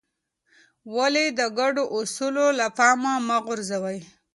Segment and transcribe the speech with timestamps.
[0.95, 3.99] ولې د ګډو اصولو له پامه مه غورځوې؟